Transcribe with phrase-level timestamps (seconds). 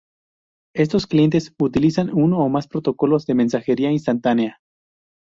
[0.73, 4.57] Estos clientes utilizan uno o más protocolos de mensajería instantánea.